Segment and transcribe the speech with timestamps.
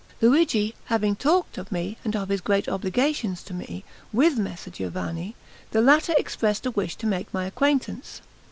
[0.19, 5.35] Luigi having talked of me, and of his great obligations to me, with Messer Giovanni,
[5.69, 8.19] the latter expressed a wish to make my acquaintance.